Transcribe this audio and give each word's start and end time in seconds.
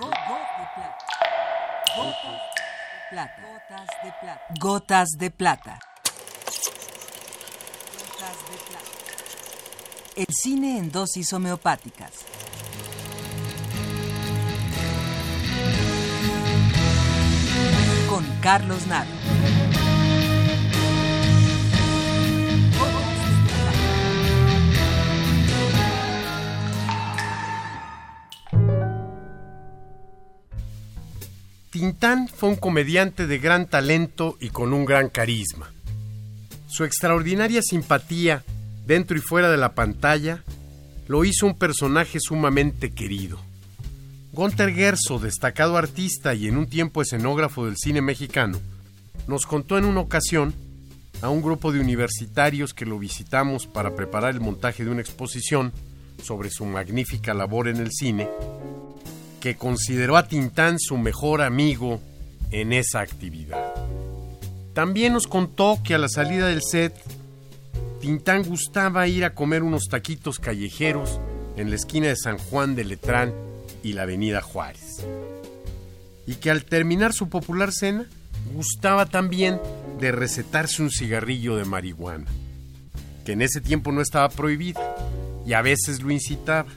Gotas 0.00 0.14
de 0.56 0.66
plata. 3.10 3.36
Gotas 3.46 3.88
de 4.02 4.12
plata. 4.20 4.54
Gotas 4.58 5.08
de 5.18 5.30
plata. 5.30 5.78
El 10.16 10.26
cine 10.30 10.78
en 10.78 10.90
dosis 10.90 11.30
homeopáticas. 11.34 12.12
Con 18.08 18.24
Carlos 18.40 18.86
Naro. 18.86 19.10
Tintán 31.80 32.28
fue 32.28 32.50
un 32.50 32.56
comediante 32.56 33.26
de 33.26 33.38
gran 33.38 33.66
talento 33.66 34.36
y 34.38 34.50
con 34.50 34.74
un 34.74 34.84
gran 34.84 35.08
carisma. 35.08 35.72
Su 36.68 36.84
extraordinaria 36.84 37.62
simpatía, 37.62 38.44
dentro 38.84 39.16
y 39.16 39.22
fuera 39.22 39.50
de 39.50 39.56
la 39.56 39.72
pantalla, 39.72 40.44
lo 41.08 41.24
hizo 41.24 41.46
un 41.46 41.56
personaje 41.56 42.20
sumamente 42.20 42.90
querido. 42.90 43.40
Gunter 44.34 44.74
Gerso, 44.74 45.18
destacado 45.18 45.78
artista 45.78 46.34
y 46.34 46.48
en 46.48 46.58
un 46.58 46.66
tiempo 46.66 47.00
escenógrafo 47.00 47.64
del 47.64 47.78
cine 47.78 48.02
mexicano, 48.02 48.60
nos 49.26 49.46
contó 49.46 49.78
en 49.78 49.86
una 49.86 50.00
ocasión 50.00 50.52
a 51.22 51.30
un 51.30 51.40
grupo 51.40 51.72
de 51.72 51.80
universitarios 51.80 52.74
que 52.74 52.84
lo 52.84 52.98
visitamos 52.98 53.66
para 53.66 53.94
preparar 53.94 54.34
el 54.34 54.42
montaje 54.42 54.84
de 54.84 54.90
una 54.90 55.00
exposición 55.00 55.72
sobre 56.22 56.50
su 56.50 56.66
magnífica 56.66 57.32
labor 57.32 57.68
en 57.68 57.78
el 57.78 57.90
cine, 57.90 58.28
que 59.40 59.56
consideró 59.56 60.16
a 60.16 60.28
Tintán 60.28 60.78
su 60.78 60.96
mejor 60.98 61.42
amigo 61.42 62.00
en 62.50 62.72
esa 62.72 63.00
actividad. 63.00 63.74
También 64.74 65.12
nos 65.12 65.26
contó 65.26 65.80
que 65.82 65.94
a 65.94 65.98
la 65.98 66.08
salida 66.08 66.46
del 66.46 66.62
set, 66.62 66.94
Tintán 68.00 68.44
gustaba 68.44 69.06
ir 69.08 69.24
a 69.24 69.34
comer 69.34 69.62
unos 69.62 69.88
taquitos 69.90 70.38
callejeros 70.38 71.20
en 71.56 71.70
la 71.70 71.76
esquina 71.76 72.08
de 72.08 72.16
San 72.16 72.38
Juan 72.38 72.74
de 72.74 72.84
Letrán 72.84 73.34
y 73.82 73.92
la 73.92 74.02
avenida 74.02 74.40
Juárez. 74.40 75.04
Y 76.26 76.36
que 76.36 76.50
al 76.50 76.64
terminar 76.64 77.12
su 77.12 77.28
popular 77.28 77.72
cena, 77.72 78.06
gustaba 78.54 79.06
también 79.06 79.60
de 79.98 80.12
recetarse 80.12 80.82
un 80.82 80.90
cigarrillo 80.90 81.56
de 81.56 81.64
marihuana, 81.64 82.26
que 83.24 83.32
en 83.32 83.42
ese 83.42 83.60
tiempo 83.60 83.92
no 83.92 84.00
estaba 84.00 84.28
prohibido 84.28 84.80
y 85.46 85.52
a 85.52 85.62
veces 85.62 86.00
lo 86.02 86.10
incitaba. 86.10 86.70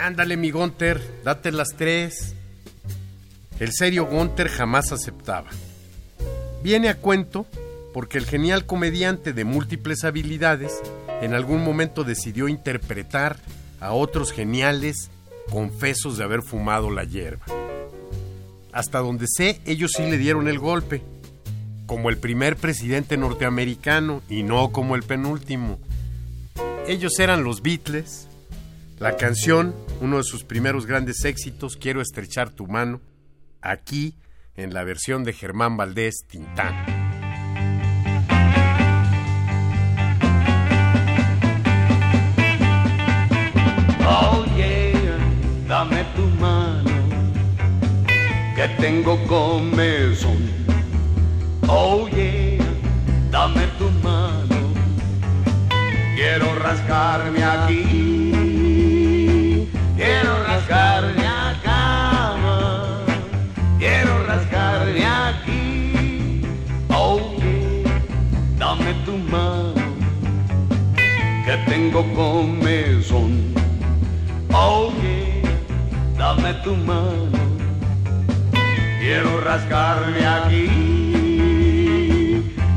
Ándale, 0.00 0.38
mi 0.38 0.50
Gunter, 0.50 0.98
date 1.24 1.52
las 1.52 1.76
tres. 1.76 2.34
El 3.58 3.70
serio 3.72 4.06
Gunter 4.06 4.48
jamás 4.48 4.92
aceptaba. 4.92 5.50
Viene 6.62 6.88
a 6.88 6.96
cuento 6.96 7.46
porque 7.92 8.16
el 8.16 8.24
genial 8.24 8.64
comediante 8.64 9.34
de 9.34 9.44
múltiples 9.44 10.04
habilidades 10.04 10.72
en 11.20 11.34
algún 11.34 11.62
momento 11.62 12.02
decidió 12.02 12.48
interpretar 12.48 13.36
a 13.78 13.92
otros 13.92 14.32
geniales 14.32 15.10
confesos 15.50 16.16
de 16.16 16.24
haber 16.24 16.40
fumado 16.40 16.90
la 16.90 17.04
hierba. 17.04 17.44
Hasta 18.72 19.00
donde 19.00 19.26
sé, 19.28 19.60
ellos 19.66 19.92
sí 19.94 20.02
le 20.04 20.16
dieron 20.16 20.48
el 20.48 20.58
golpe, 20.58 21.02
como 21.84 22.08
el 22.08 22.16
primer 22.16 22.56
presidente 22.56 23.18
norteamericano 23.18 24.22
y 24.30 24.44
no 24.44 24.72
como 24.72 24.96
el 24.96 25.02
penúltimo. 25.02 25.78
Ellos 26.86 27.18
eran 27.18 27.44
los 27.44 27.60
Beatles, 27.60 28.29
la 29.00 29.16
canción, 29.16 29.74
uno 30.00 30.18
de 30.18 30.22
sus 30.24 30.44
primeros 30.44 30.86
grandes 30.86 31.24
éxitos, 31.24 31.76
Quiero 31.76 32.00
estrechar 32.02 32.50
tu 32.50 32.66
mano, 32.66 33.00
aquí 33.62 34.14
en 34.54 34.74
la 34.74 34.84
versión 34.84 35.24
de 35.24 35.32
Germán 35.32 35.76
Valdés 35.76 36.26
Tintán. 36.28 37.08
Dame 45.66 46.04
tu 46.16 46.26
mano, 46.40 46.90
que 48.56 48.68
tengo 48.80 49.16
comezón. 49.28 50.50
Oh 51.68 52.08
yeah, 52.08 52.58
dame 53.30 53.68
tu 53.78 53.88
mano, 54.02 54.74
quiero 56.16 56.52
rascarme 56.58 57.44
aquí, 57.44 58.09
dame 68.70 68.94
tu 69.04 69.18
mano 69.18 69.74
que 71.44 71.56
tengo 71.68 72.00
comezón. 72.14 73.32
Oh 74.52 74.92
yeah, 75.02 75.42
dame 76.16 76.54
tu 76.62 76.76
mano. 76.76 77.40
Quiero 79.00 79.40
rascarme 79.40 80.24
aquí, 80.24 80.68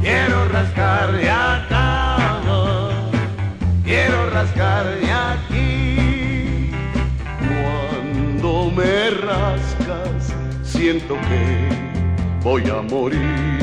quiero 0.02 0.48
rascarme 0.48 1.30
acá, 1.30 2.18
quiero 3.84 4.30
rascarme 4.32 5.12
aquí. 5.14 6.72
Cuando 7.48 8.72
me 8.72 9.12
rascas, 9.12 10.34
siento 10.64 11.14
que 11.30 11.70
voy 12.42 12.64
a 12.70 12.82
morir. 12.82 13.63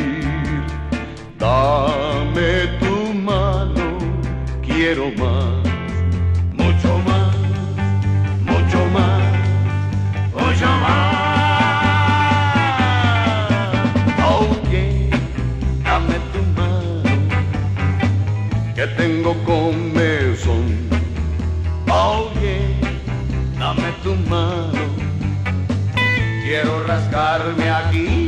Dame 1.40 2.66
tu 2.80 3.14
mano, 3.14 3.96
quiero 4.60 5.06
más, 5.16 5.64
mucho 6.52 6.98
más, 7.08 7.34
mucho 8.44 8.80
más, 8.92 9.22
mucho 10.34 10.68
más. 10.82 11.00
Yeah, 14.70 15.08
dame 15.82 16.16
tu 16.30 16.40
mano, 16.58 17.08
que 18.74 18.86
tengo 18.98 19.32
comezón. 19.46 20.66
Yeah, 21.86 22.76
dame 23.58 23.90
tu 24.02 24.14
mano, 24.28 24.84
quiero 26.44 26.84
rascarme 26.86 27.70
aquí, 27.70 28.19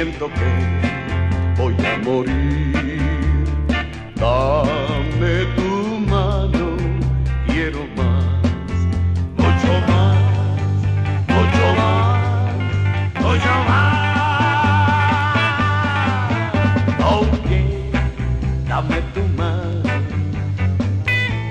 siento 0.00 0.28
que 0.28 0.50
voy 1.60 1.74
a 1.84 1.98
morir. 2.02 2.98
Dame 4.16 5.34
tu 5.56 5.70
mano, 6.08 6.66
quiero 7.46 7.80
más, 7.98 8.40
mucho 9.36 9.72
más, 9.90 10.16
mucho 11.34 11.66
más, 11.80 12.18
mucho 13.24 13.54
más. 13.68 14.00
Yeah, 17.50 17.68
dame 18.68 18.98
tu 19.14 19.22
mano, 19.36 19.92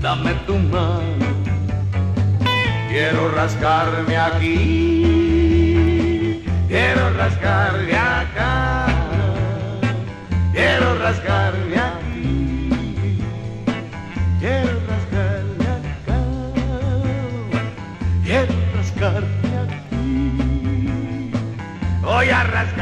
dame 0.02 0.32
tu 0.46 0.54
mano, 0.58 1.01
rascarme 3.42 4.16
aquí, 4.16 4.54
quiero 6.68 7.12
rascarme 7.14 7.92
acá, 7.92 8.86
quiero 10.52 10.96
rascarme 10.96 11.76
aquí, 11.76 13.18
quiero 14.38 14.78
rascarme 14.90 15.66
acá, 15.78 16.20
quiero 18.22 18.54
rascarme 18.76 19.50
aquí, 19.64 21.32
voy 22.00 22.28
a 22.30 22.44
rascarme 22.44 22.81